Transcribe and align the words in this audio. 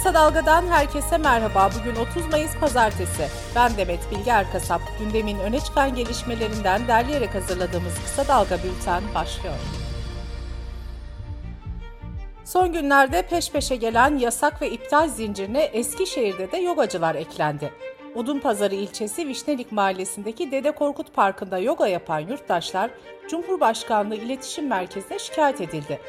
Kısa 0.00 0.14
Dalga'dan 0.14 0.66
herkese 0.66 1.18
merhaba. 1.18 1.70
Bugün 1.80 2.00
30 2.00 2.26
Mayıs 2.30 2.56
Pazartesi. 2.60 3.28
Ben 3.56 3.76
Demet 3.76 4.10
Bilge 4.10 4.30
Erkasap. 4.30 4.80
Gündemin 4.98 5.38
öne 5.38 5.60
çıkan 5.60 5.94
gelişmelerinden 5.94 6.88
derleyerek 6.88 7.34
hazırladığımız 7.34 7.94
Kısa 8.04 8.28
Dalga 8.28 8.56
Bülten 8.56 9.02
başlıyor. 9.14 9.54
Son 12.44 12.72
günlerde 12.72 13.22
peş 13.22 13.52
peşe 13.52 13.76
gelen 13.76 14.18
yasak 14.18 14.62
ve 14.62 14.70
iptal 14.70 15.08
zincirine 15.08 15.62
Eskişehir'de 15.62 16.52
de 16.52 16.56
yogacılar 16.56 17.14
eklendi. 17.14 17.72
Odunpazarı 18.14 18.74
ilçesi 18.74 19.28
Vişnelik 19.28 19.72
Mahallesi'ndeki 19.72 20.50
Dede 20.50 20.70
Korkut 20.70 21.14
Parkı'nda 21.14 21.58
yoga 21.58 21.86
yapan 21.86 22.20
yurttaşlar 22.20 22.90
Cumhurbaşkanlığı 23.28 24.16
İletişim 24.16 24.68
Merkezi'ne 24.68 25.18
şikayet 25.18 25.60
edildi. 25.60 26.00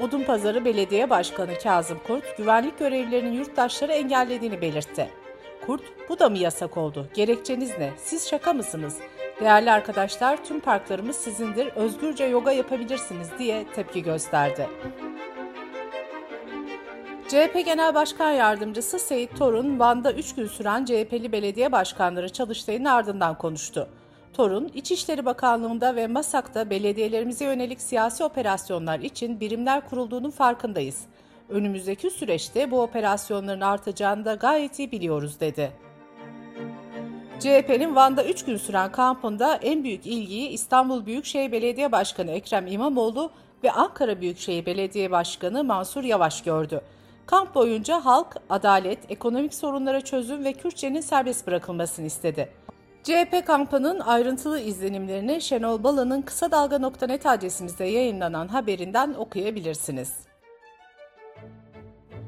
Odunpazarı 0.00 0.64
Belediye 0.64 1.10
Başkanı 1.10 1.58
Kazım 1.62 1.98
Kurt, 2.06 2.36
güvenlik 2.36 2.78
görevlilerinin 2.78 3.32
yurttaşları 3.32 3.92
engellediğini 3.92 4.60
belirtti. 4.60 5.10
Kurt, 5.66 5.82
bu 6.08 6.18
da 6.18 6.28
mı 6.28 6.38
yasak 6.38 6.76
oldu? 6.76 7.06
Gerekçeniz 7.14 7.78
ne? 7.78 7.90
Siz 7.96 8.28
şaka 8.28 8.52
mısınız? 8.52 8.96
Değerli 9.40 9.70
arkadaşlar, 9.70 10.44
tüm 10.44 10.60
parklarımız 10.60 11.16
sizindir, 11.16 11.66
özgürce 11.66 12.24
yoga 12.24 12.52
yapabilirsiniz 12.52 13.28
diye 13.38 13.64
tepki 13.74 14.02
gösterdi. 14.02 14.68
CHP 17.28 17.64
Genel 17.64 17.94
Başkan 17.94 18.30
Yardımcısı 18.30 18.98
Seyit 18.98 19.38
Torun, 19.38 19.78
Van'da 19.78 20.12
3 20.12 20.34
gün 20.34 20.46
süren 20.46 20.84
CHP'li 20.84 21.32
belediye 21.32 21.72
başkanları 21.72 22.28
çalıştayının 22.28 22.84
ardından 22.84 23.38
konuştu. 23.38 23.88
Torun, 24.38 24.70
İçişleri 24.74 25.24
Bakanlığı'nda 25.24 25.96
ve 25.96 26.06
MASAK'ta 26.06 26.70
belediyelerimize 26.70 27.44
yönelik 27.44 27.80
siyasi 27.80 28.24
operasyonlar 28.24 28.98
için 28.98 29.40
birimler 29.40 29.88
kurulduğunun 29.88 30.30
farkındayız. 30.30 31.00
Önümüzdeki 31.48 32.10
süreçte 32.10 32.70
bu 32.70 32.82
operasyonların 32.82 33.60
artacağını 33.60 34.24
da 34.24 34.34
gayet 34.34 34.78
iyi 34.78 34.92
biliyoruz 34.92 35.40
dedi. 35.40 35.72
CHP'nin 37.40 37.96
Van'da 37.96 38.24
3 38.24 38.44
gün 38.44 38.56
süren 38.56 38.92
kampında 38.92 39.54
en 39.54 39.84
büyük 39.84 40.06
ilgiyi 40.06 40.48
İstanbul 40.48 41.06
Büyükşehir 41.06 41.52
Belediye 41.52 41.92
Başkanı 41.92 42.30
Ekrem 42.30 42.66
İmamoğlu 42.66 43.30
ve 43.64 43.72
Ankara 43.72 44.20
Büyükşehir 44.20 44.66
Belediye 44.66 45.10
Başkanı 45.10 45.64
Mansur 45.64 46.04
Yavaş 46.04 46.42
gördü. 46.42 46.80
Kamp 47.26 47.54
boyunca 47.54 48.04
halk, 48.04 48.36
adalet, 48.50 48.98
ekonomik 49.10 49.54
sorunlara 49.54 50.00
çözüm 50.00 50.44
ve 50.44 50.52
Kürtçenin 50.52 51.00
serbest 51.00 51.46
bırakılmasını 51.46 52.06
istedi. 52.06 52.48
CHP 53.08 53.46
kampının 53.46 54.00
ayrıntılı 54.00 54.60
izlenimlerini 54.60 55.40
Şenol 55.40 55.82
Balan'ın 55.82 56.22
kısa 56.22 56.50
dalga.net 56.50 57.26
adresimizde 57.26 57.84
yayınlanan 57.84 58.48
haberinden 58.48 59.14
okuyabilirsiniz. 59.14 60.12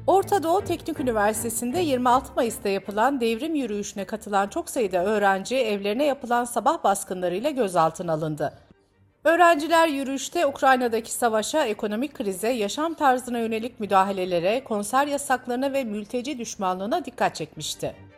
Orta 0.07 0.43
Doğu 0.43 0.61
Teknik 0.61 0.99
Üniversitesi'nde 0.99 1.79
26 1.79 2.33
Mayıs'ta 2.35 2.69
yapılan 2.69 3.21
devrim 3.21 3.55
yürüyüşüne 3.55 4.05
katılan 4.05 4.47
çok 4.47 4.69
sayıda 4.69 5.05
öğrenci 5.05 5.55
evlerine 5.55 6.05
yapılan 6.05 6.45
sabah 6.45 6.83
baskınlarıyla 6.83 7.49
gözaltına 7.49 8.13
alındı. 8.13 8.53
Öğrenciler 9.23 9.87
yürüyüşte 9.87 10.45
Ukrayna'daki 10.45 11.11
savaşa, 11.11 11.65
ekonomik 11.65 12.13
krize, 12.13 12.49
yaşam 12.49 12.93
tarzına 12.93 13.39
yönelik 13.39 13.79
müdahalelere, 13.79 14.63
konser 14.63 15.07
yasaklarına 15.07 15.73
ve 15.73 15.83
mülteci 15.83 16.37
düşmanlığına 16.37 17.05
dikkat 17.05 17.35
çekmişti. 17.35 18.10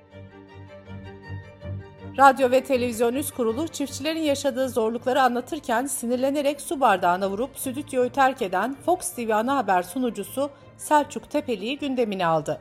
Radyo 2.18 2.52
ve 2.52 2.64
Televizyon 2.64 3.14
Üst 3.14 3.32
Kurulu 3.32 3.68
çiftçilerin 3.68 4.22
yaşadığı 4.22 4.70
zorlukları 4.70 5.22
anlatırken 5.22 5.86
sinirlenerek 5.86 6.62
su 6.62 6.82
bardağına 6.82 7.30
vurup 7.30 7.50
stüdyoyu 7.60 8.10
terk 8.10 8.42
eden 8.42 8.76
Fox 8.86 9.12
TV 9.16 9.30
ana 9.34 9.58
haber 9.58 9.84
sunucusu 9.84 10.50
Selçuk 10.78 11.30
Tepeli'yi 11.30 11.78
gündemine 11.78 12.26
aldı. 12.26 12.60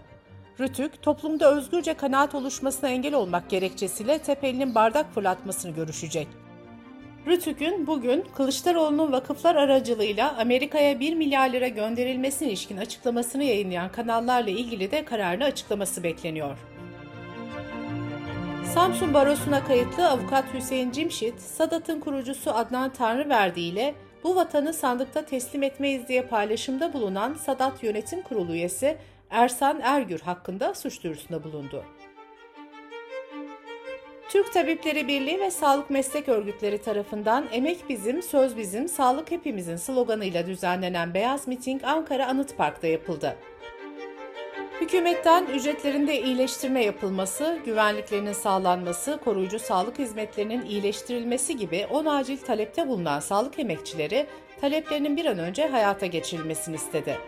Rütük, 0.60 1.02
toplumda 1.02 1.56
özgürce 1.56 1.94
kanaat 1.94 2.34
oluşmasına 2.34 2.90
engel 2.90 3.14
olmak 3.14 3.50
gerekçesiyle 3.50 4.18
Tepeli'nin 4.18 4.74
bardak 4.74 5.14
fırlatmasını 5.14 5.74
görüşecek. 5.74 6.28
Rütük'ün 7.26 7.86
bugün 7.86 8.24
Kılıçdaroğlu'nun 8.36 9.12
vakıflar 9.12 9.56
aracılığıyla 9.56 10.36
Amerika'ya 10.38 11.00
1 11.00 11.14
milyar 11.14 11.48
lira 11.48 11.68
gönderilmesine 11.68 12.48
ilişkin 12.48 12.76
açıklamasını 12.76 13.44
yayınlayan 13.44 13.92
kanallarla 13.92 14.50
ilgili 14.50 14.90
de 14.90 15.04
kararını 15.04 15.44
açıklaması 15.44 16.02
bekleniyor. 16.02 16.58
Samsun 18.64 19.14
Barosu'na 19.14 19.64
kayıtlı 19.64 20.08
avukat 20.08 20.54
Hüseyin 20.54 20.90
Cimşit, 20.90 21.40
Sadat'ın 21.40 22.00
kurucusu 22.00 22.50
Adnan 22.50 22.92
Tanrıverdi 22.92 23.60
ile 23.60 23.94
bu 24.24 24.36
vatanı 24.36 24.72
sandıkta 24.72 25.24
teslim 25.24 25.62
etmeyiz 25.62 26.08
diye 26.08 26.22
paylaşımda 26.22 26.92
bulunan 26.92 27.34
Sadat 27.34 27.82
Yönetim 27.82 28.22
Kurulu 28.22 28.52
üyesi 28.52 28.98
Ersan 29.30 29.80
Ergür 29.82 30.20
hakkında 30.20 30.74
suç 30.74 31.02
duyurusunda 31.02 31.44
bulundu. 31.44 31.84
Türk 34.28 34.52
Tabipleri 34.52 35.08
Birliği 35.08 35.40
ve 35.40 35.50
Sağlık 35.50 35.90
Meslek 35.90 36.28
Örgütleri 36.28 36.82
tarafından 36.82 37.44
Emek 37.52 37.88
Bizim, 37.88 38.22
Söz 38.22 38.56
Bizim, 38.56 38.88
Sağlık 38.88 39.30
Hepimizin 39.30 39.76
sloganıyla 39.76 40.46
düzenlenen 40.46 41.14
Beyaz 41.14 41.48
Miting 41.48 41.84
Ankara 41.84 42.26
Anıt 42.26 42.56
Park'ta 42.56 42.86
yapıldı. 42.86 43.36
Hükümetten 44.82 45.46
ücretlerinde 45.46 46.22
iyileştirme 46.22 46.84
yapılması, 46.84 47.58
güvenliklerinin 47.64 48.32
sağlanması, 48.32 49.20
koruyucu 49.24 49.58
sağlık 49.58 49.98
hizmetlerinin 49.98 50.64
iyileştirilmesi 50.64 51.56
gibi 51.56 51.86
10 51.90 52.06
acil 52.06 52.38
talepte 52.38 52.88
bulunan 52.88 53.20
sağlık 53.20 53.58
emekçileri 53.58 54.26
taleplerinin 54.60 55.16
bir 55.16 55.26
an 55.26 55.38
önce 55.38 55.66
hayata 55.68 56.06
geçirilmesini 56.06 56.74
istedi. 56.74 57.18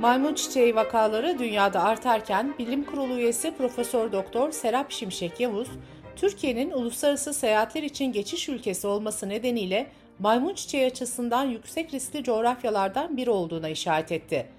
Maymun 0.00 0.34
çiçeği 0.34 0.76
vakaları 0.76 1.38
dünyada 1.38 1.82
artarken 1.82 2.54
Bilim 2.58 2.84
Kurulu 2.84 3.18
üyesi 3.18 3.54
Profesör 3.56 4.12
Doktor 4.12 4.50
Serap 4.50 4.92
Şimşek 4.92 5.40
Yavuz, 5.40 5.68
Türkiye'nin 6.16 6.70
uluslararası 6.70 7.34
seyahatler 7.34 7.82
için 7.82 8.12
geçiş 8.12 8.48
ülkesi 8.48 8.86
olması 8.86 9.28
nedeniyle 9.28 9.86
maymun 10.18 10.54
çiçeği 10.54 10.86
açısından 10.86 11.44
yüksek 11.44 11.94
riskli 11.94 12.24
coğrafyalardan 12.24 13.16
biri 13.16 13.30
olduğuna 13.30 13.68
işaret 13.68 14.12
etti. 14.12 14.53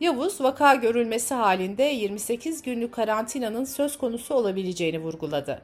Yavuz, 0.00 0.40
vaka 0.40 0.74
görülmesi 0.74 1.34
halinde 1.34 1.82
28 1.82 2.62
günlük 2.62 2.92
karantinanın 2.94 3.64
söz 3.64 3.98
konusu 3.98 4.34
olabileceğini 4.34 4.98
vurguladı. 4.98 5.62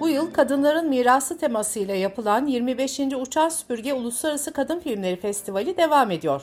Bu 0.00 0.08
yıl 0.08 0.32
kadınların 0.32 0.88
mirası 0.88 1.38
temasıyla 1.38 1.94
yapılan 1.94 2.46
25. 2.46 3.00
Uçan 3.00 3.48
Süpürge 3.48 3.94
Uluslararası 3.94 4.52
Kadın 4.52 4.80
Filmleri 4.80 5.16
Festivali 5.16 5.76
devam 5.76 6.10
ediyor. 6.10 6.42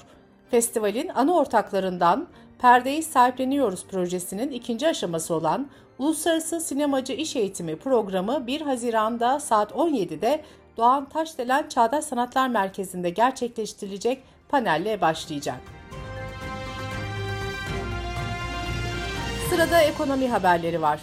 Festivalin 0.51 1.11
ana 1.15 1.33
ortaklarından 1.33 2.27
Perdeyi 2.59 3.03
Sahipleniyoruz 3.03 3.85
projesinin 3.85 4.51
ikinci 4.51 4.87
aşaması 4.87 5.33
olan 5.33 5.67
Uluslararası 5.99 6.61
Sinemacı 6.61 7.13
İş 7.13 7.35
Eğitimi 7.35 7.75
programı 7.75 8.47
1 8.47 8.61
Haziran'da 8.61 9.39
saat 9.39 9.71
17'de 9.71 10.41
Doğan 10.77 11.09
Taşdelen 11.09 11.69
Çağdaş 11.69 12.05
Sanatlar 12.05 12.47
Merkezi'nde 12.47 13.09
gerçekleştirilecek 13.09 14.23
panelle 14.51 15.01
başlayacak. 15.01 15.59
Sırada 19.49 19.81
ekonomi 19.81 20.27
haberleri 20.27 20.81
var. 20.81 20.99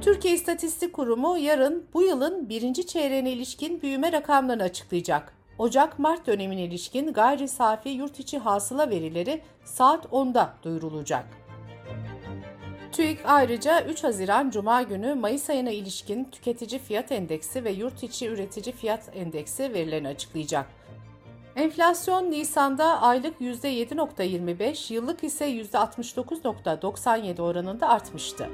Türkiye 0.00 0.34
İstatistik 0.34 0.92
Kurumu 0.92 1.38
yarın 1.38 1.86
bu 1.94 2.02
yılın 2.02 2.48
birinci 2.48 2.86
çeyreğine 2.86 3.32
ilişkin 3.32 3.82
büyüme 3.82 4.12
rakamlarını 4.12 4.62
açıklayacak. 4.62 5.32
Ocak-Mart 5.58 6.26
dönemine 6.26 6.64
ilişkin 6.64 7.12
gayri 7.12 7.48
safi 7.48 7.88
yurt 7.88 8.20
içi 8.20 8.38
hasıla 8.38 8.90
verileri 8.90 9.42
saat 9.64 10.04
10'da 10.04 10.54
duyurulacak. 10.62 11.24
TÜİK 12.92 13.18
ayrıca 13.24 13.84
3 13.84 14.04
Haziran 14.04 14.50
Cuma 14.50 14.82
günü 14.82 15.14
Mayıs 15.14 15.50
ayına 15.50 15.70
ilişkin 15.70 16.24
tüketici 16.24 16.80
fiyat 16.80 17.12
endeksi 17.12 17.64
ve 17.64 17.70
yurt 17.70 18.02
içi 18.02 18.28
üretici 18.28 18.74
fiyat 18.74 19.16
endeksi 19.16 19.74
verilerini 19.74 20.08
açıklayacak. 20.08 20.66
Enflasyon 21.58 22.30
Nisan'da 22.30 23.02
aylık 23.02 23.40
%7.25, 23.40 24.92
yıllık 24.92 25.24
ise 25.24 25.50
%69.97 25.50 27.42
oranında 27.42 27.88
artmıştı. 27.88 28.50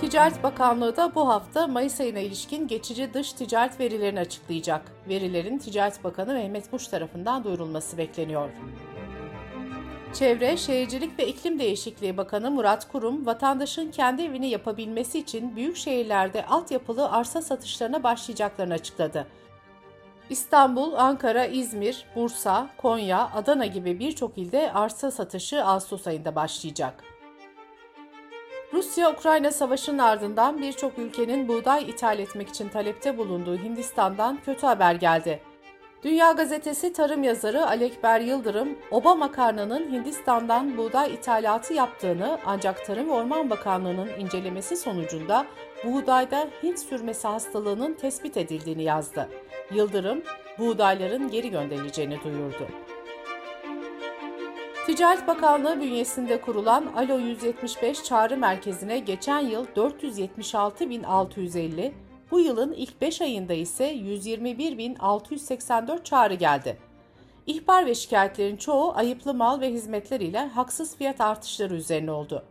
Ticaret 0.00 0.42
Bakanlığı 0.42 0.96
da 0.96 1.14
bu 1.14 1.28
hafta 1.28 1.66
Mayıs 1.66 2.00
ayına 2.00 2.18
ilişkin 2.18 2.68
geçici 2.68 3.14
dış 3.14 3.32
ticaret 3.32 3.80
verilerini 3.80 4.20
açıklayacak. 4.20 4.82
Verilerin 5.08 5.58
Ticaret 5.58 6.04
Bakanı 6.04 6.32
Mehmet 6.32 6.72
Muş 6.72 6.86
tarafından 6.86 7.44
duyurulması 7.44 7.98
bekleniyor. 7.98 8.50
Çevre, 10.12 10.56
Şehircilik 10.56 11.18
ve 11.18 11.26
İklim 11.26 11.58
Değişikliği 11.58 12.16
Bakanı 12.16 12.50
Murat 12.50 12.92
Kurum, 12.92 13.26
vatandaşın 13.26 13.90
kendi 13.90 14.22
evini 14.22 14.48
yapabilmesi 14.48 15.18
için 15.18 15.56
büyük 15.56 15.76
şehirlerde 15.76 16.46
altyapılı 16.46 17.10
arsa 17.10 17.42
satışlarına 17.42 18.02
başlayacaklarını 18.02 18.74
açıkladı. 18.74 19.26
İstanbul, 20.30 20.92
Ankara, 20.92 21.44
İzmir, 21.44 22.04
Bursa, 22.16 22.68
Konya, 22.76 23.30
Adana 23.34 23.66
gibi 23.66 23.98
birçok 23.98 24.38
ilde 24.38 24.72
arsa 24.72 25.10
satışı 25.10 25.64
Ağustos 25.64 26.06
ayında 26.06 26.34
başlayacak. 26.36 27.04
Rusya-Ukrayna 28.72 29.50
savaşının 29.50 29.98
ardından 29.98 30.58
birçok 30.58 30.98
ülkenin 30.98 31.48
buğday 31.48 31.90
ithal 31.90 32.18
etmek 32.18 32.48
için 32.48 32.68
talepte 32.68 33.18
bulunduğu 33.18 33.56
Hindistan'dan 33.56 34.38
kötü 34.44 34.66
haber 34.66 34.94
geldi. 34.94 35.42
Dünya 36.02 36.32
Gazetesi 36.32 36.92
tarım 36.92 37.22
yazarı 37.22 37.66
Alekber 37.66 38.20
Yıldırım, 38.20 38.78
oba 38.90 39.14
makarnanın 39.14 39.92
Hindistan'dan 39.92 40.76
buğday 40.76 41.14
ithalatı 41.14 41.74
yaptığını 41.74 42.38
ancak 42.46 42.86
Tarım 42.86 43.08
ve 43.08 43.12
Orman 43.12 43.50
Bakanlığı'nın 43.50 44.08
incelemesi 44.08 44.76
sonucunda 44.76 45.46
buğdayda 45.84 46.48
Hint 46.62 46.78
sürmesi 46.78 47.28
hastalığının 47.28 47.94
tespit 47.94 48.36
edildiğini 48.36 48.82
yazdı. 48.82 49.28
Yıldırım, 49.74 50.22
buğdayların 50.58 51.30
geri 51.30 51.50
gönderileceğini 51.50 52.18
duyurdu. 52.24 52.68
Ticaret 54.86 55.26
Bakanlığı 55.26 55.80
bünyesinde 55.80 56.40
kurulan 56.40 56.86
Alo 56.96 57.18
175 57.18 58.04
çağrı 58.04 58.36
merkezine 58.36 58.98
geçen 58.98 59.40
yıl 59.40 59.66
476.650, 59.66 61.92
bu 62.30 62.40
yılın 62.40 62.72
ilk 62.72 63.00
5 63.00 63.20
ayında 63.20 63.52
ise 63.52 63.94
121.684 63.94 66.04
çağrı 66.04 66.34
geldi. 66.34 66.78
İhbar 67.46 67.86
ve 67.86 67.94
şikayetlerin 67.94 68.56
çoğu 68.56 68.96
ayıplı 68.96 69.34
mal 69.34 69.60
ve 69.60 69.70
hizmetler 69.70 70.20
ile 70.20 70.38
haksız 70.38 70.96
fiyat 70.96 71.20
artışları 71.20 71.74
üzerine 71.74 72.12
oldu. 72.12 72.44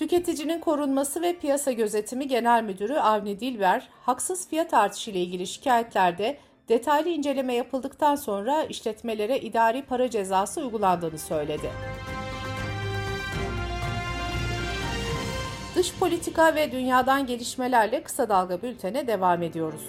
Tüketicinin 0.00 0.60
Korunması 0.60 1.22
ve 1.22 1.36
Piyasa 1.36 1.72
Gözetimi 1.72 2.28
Genel 2.28 2.62
Müdürü 2.62 2.94
Avni 2.98 3.40
Dilber, 3.40 3.88
haksız 4.02 4.48
fiyat 4.48 4.74
artışı 4.74 5.10
ile 5.10 5.20
ilgili 5.20 5.46
şikayetlerde 5.46 6.38
detaylı 6.68 7.08
inceleme 7.08 7.54
yapıldıktan 7.54 8.14
sonra 8.16 8.62
işletmelere 8.62 9.38
idari 9.38 9.82
para 9.82 10.10
cezası 10.10 10.60
uygulandığını 10.60 11.18
söyledi. 11.18 11.70
Dış 15.76 15.94
politika 15.94 16.54
ve 16.54 16.72
dünyadan 16.72 17.26
gelişmelerle 17.26 18.02
kısa 18.02 18.28
dalga 18.28 18.62
bültene 18.62 19.06
devam 19.06 19.42
ediyoruz. 19.42 19.82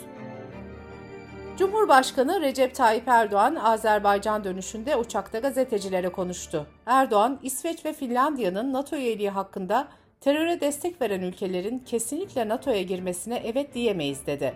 Cumhurbaşkanı 1.58 2.42
Recep 2.42 2.76
Tayyip 2.76 3.08
Erdoğan 3.08 3.56
Azerbaycan 3.56 4.44
dönüşünde 4.44 4.96
uçakta 4.96 5.40
gazetecilere 5.40 6.10
konuştu. 6.10 6.68
Erdoğan, 6.86 7.40
İsveç 7.44 7.86
ve 7.86 7.94
Finlandiya'nın 7.94 8.74
NATO 8.74 8.96
üyeliği 8.96 9.30
hakkında 9.30 9.88
teröre 10.22 10.62
destek 10.62 11.02
veren 11.02 11.22
ülkelerin 11.22 11.80
kesinlikle 11.80 12.48
NATO'ya 12.48 12.82
girmesine 12.82 13.42
evet 13.46 13.74
diyemeyiz 13.74 14.26
dedi. 14.26 14.54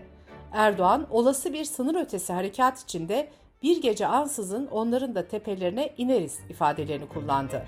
Erdoğan, 0.51 1.07
olası 1.09 1.53
bir 1.53 1.65
sınır 1.65 2.01
ötesi 2.01 2.33
harekat 2.33 2.83
içinde 2.83 3.29
bir 3.63 3.81
gece 3.81 4.07
ansızın 4.07 4.67
onların 4.67 5.15
da 5.15 5.27
tepelerine 5.27 5.93
ineriz 5.97 6.39
ifadelerini 6.49 7.07
kullandı. 7.09 7.65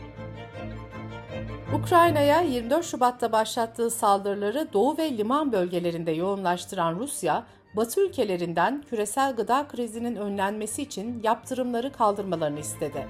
Ukrayna'ya 1.84 2.42
24 2.42 2.86
Şubat'ta 2.86 3.32
başlattığı 3.32 3.90
saldırıları 3.90 4.74
Doğu 4.74 4.98
ve 4.98 5.18
liman 5.18 5.52
bölgelerinde 5.52 6.12
yoğunlaştıran 6.12 7.00
Rusya, 7.00 7.44
Batı 7.76 8.02
ülkelerinden 8.02 8.84
küresel 8.90 9.36
gıda 9.36 9.68
krizinin 9.68 10.16
önlenmesi 10.16 10.82
için 10.82 11.24
yaptırımları 11.24 11.92
kaldırmalarını 11.92 12.60
istedi. 12.60 13.08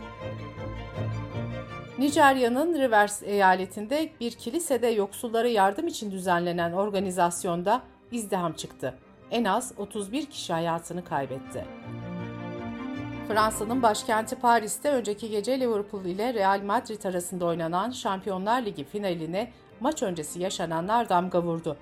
Nijerya'nın 1.99 2.79
Rivers 2.79 3.23
eyaletinde 3.23 4.09
bir 4.19 4.31
kilisede 4.31 4.87
yoksullara 4.87 5.47
yardım 5.47 5.87
için 5.87 6.11
düzenlenen 6.11 6.73
organizasyonda 6.73 7.81
izdiham 8.11 8.53
çıktı. 8.53 8.93
En 9.31 9.43
az 9.43 9.73
31 9.77 10.25
kişi 10.25 10.53
hayatını 10.53 11.03
kaybetti. 11.03 11.65
Fransa'nın 13.27 13.81
başkenti 13.81 14.35
Paris'te 14.35 14.89
önceki 14.91 15.29
gece 15.29 15.59
Liverpool 15.59 16.05
ile 16.05 16.33
Real 16.33 16.61
Madrid 16.61 17.03
arasında 17.03 17.45
oynanan 17.45 17.91
Şampiyonlar 17.91 18.61
Ligi 18.61 18.83
finaline 18.83 19.51
maç 19.79 20.03
öncesi 20.03 20.39
yaşananlar 20.39 21.09
damga 21.09 21.43
vurdu. 21.43 21.77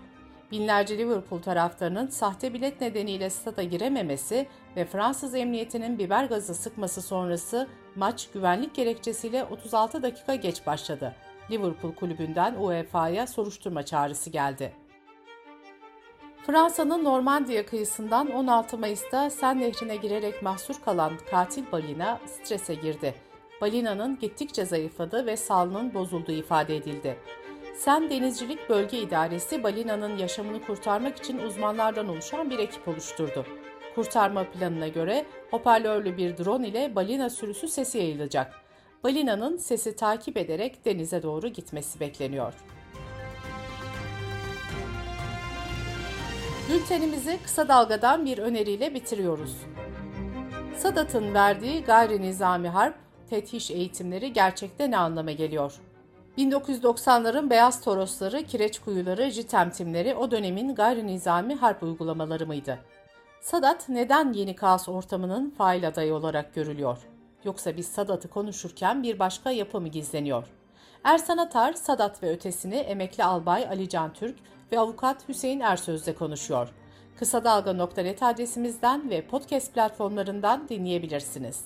Binlerce 0.55 0.97
Liverpool 0.97 1.41
taraftarının 1.41 2.07
sahte 2.07 2.53
bilet 2.53 2.81
nedeniyle 2.81 3.29
stada 3.29 3.63
girememesi 3.63 4.47
ve 4.75 4.85
Fransız 4.85 5.35
emniyetinin 5.35 5.99
biber 5.99 6.25
gazı 6.25 6.55
sıkması 6.55 7.01
sonrası 7.01 7.67
maç 7.95 8.29
güvenlik 8.33 8.75
gerekçesiyle 8.75 9.43
36 9.43 10.03
dakika 10.03 10.35
geç 10.35 10.65
başladı. 10.67 11.15
Liverpool 11.51 11.95
kulübünden 11.95 12.55
UEFA'ya 12.55 13.27
soruşturma 13.27 13.83
çağrısı 13.83 14.29
geldi. 14.29 14.73
Fransa'nın 16.45 17.03
Normandiya 17.03 17.65
kıyısından 17.65 18.31
16 18.31 18.77
Mayıs'ta 18.77 19.29
Sen 19.29 19.59
Nehri'ne 19.59 19.95
girerek 19.95 20.41
mahsur 20.41 20.75
kalan 20.85 21.13
katil 21.31 21.71
balina 21.71 22.19
strese 22.25 22.75
girdi. 22.75 23.15
Balinanın 23.61 24.19
gittikçe 24.19 24.65
zayıfladığı 24.65 25.25
ve 25.25 25.37
sağlığının 25.37 25.93
bozulduğu 25.93 26.31
ifade 26.31 26.75
edildi. 26.75 27.17
Sen 27.75 28.10
Denizcilik 28.10 28.69
Bölge 28.69 29.00
İdaresi 29.00 29.63
balinanın 29.63 30.18
yaşamını 30.18 30.62
kurtarmak 30.66 31.18
için 31.18 31.39
uzmanlardan 31.39 32.07
oluşan 32.10 32.50
bir 32.50 32.60
ekip 32.60 32.88
oluşturdu. 32.88 33.45
Kurtarma 33.95 34.44
planına 34.44 34.88
göre 34.88 35.25
hoparlörlü 35.51 36.18
bir 36.18 36.38
drone 36.38 36.68
ile 36.68 36.95
balina 36.95 37.30
sürüsü 37.30 37.68
sesi 37.68 37.98
yayılacak. 37.98 38.54
Balinanın 39.04 39.57
sesi 39.57 39.95
takip 39.95 40.38
ederek 40.38 40.86
denize 40.86 41.24
doğru 41.24 41.48
gitmesi 41.48 42.00
bekleniyor. 42.00 42.54
Bültenimizi 46.69 47.39
kısa 47.44 47.68
dalgadan 47.68 48.25
bir 48.25 48.38
öneriyle 48.38 48.94
bitiriyoruz. 48.94 49.57
Sadat'ın 50.77 51.33
verdiği 51.33 51.83
gayri 51.83 52.22
nizami 52.22 52.68
harp, 52.68 52.95
fethiş 53.30 53.72
eğitimleri 53.72 54.33
gerçekte 54.33 54.92
ne 54.92 54.98
anlama 54.98 55.31
geliyor? 55.31 55.74
1990'ların 56.37 57.49
beyaz 57.49 57.81
torosları, 57.81 58.43
kireç 58.43 58.79
kuyuları, 58.79 59.29
jitem 59.29 59.69
timleri 59.69 60.15
o 60.15 60.31
dönemin 60.31 60.75
gayri 60.75 61.07
nizami 61.07 61.55
harp 61.55 61.83
uygulamaları 61.83 62.47
mıydı? 62.47 62.79
Sadat 63.41 63.89
neden 63.89 64.33
yeni 64.33 64.55
kaos 64.55 64.89
ortamının 64.89 65.49
fail 65.49 65.87
adayı 65.87 66.13
olarak 66.13 66.55
görülüyor? 66.55 66.97
Yoksa 67.43 67.77
biz 67.77 67.87
Sadat'ı 67.87 68.27
konuşurken 68.27 69.03
bir 69.03 69.19
başka 69.19 69.51
yapı 69.51 69.81
mı 69.81 69.87
gizleniyor? 69.87 70.47
Ersan 71.03 71.37
Atar, 71.37 71.73
Sadat 71.73 72.23
ve 72.23 72.31
ötesini 72.31 72.75
emekli 72.75 73.23
albay 73.23 73.67
Ali 73.67 73.89
Can 73.89 74.13
Türk 74.13 74.35
ve 74.71 74.79
avukat 74.79 75.29
Hüseyin 75.29 75.59
Ersöz'le 75.59 76.15
konuşuyor. 76.19 76.69
Kısa 77.19 77.43
Dalga.net 77.43 78.23
adresimizden 78.23 79.09
ve 79.09 79.27
podcast 79.27 79.73
platformlarından 79.73 80.69
dinleyebilirsiniz. 80.69 81.65